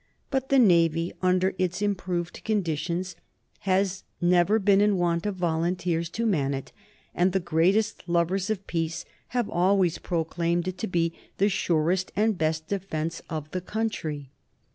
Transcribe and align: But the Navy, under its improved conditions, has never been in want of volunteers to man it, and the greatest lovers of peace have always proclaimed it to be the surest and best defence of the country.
But 0.31 0.49
the 0.49 0.57
Navy, 0.57 1.13
under 1.21 1.53
its 1.59 1.79
improved 1.79 2.43
conditions, 2.43 3.15
has 3.59 4.03
never 4.19 4.57
been 4.57 4.81
in 4.81 4.97
want 4.97 5.27
of 5.27 5.35
volunteers 5.35 6.09
to 6.17 6.25
man 6.25 6.55
it, 6.55 6.71
and 7.13 7.33
the 7.33 7.39
greatest 7.39 8.09
lovers 8.09 8.49
of 8.49 8.65
peace 8.65 9.05
have 9.27 9.47
always 9.47 9.99
proclaimed 9.99 10.67
it 10.67 10.79
to 10.79 10.87
be 10.87 11.13
the 11.37 11.49
surest 11.49 12.11
and 12.15 12.35
best 12.35 12.67
defence 12.67 13.21
of 13.29 13.51
the 13.51 13.61
country. 13.61 14.31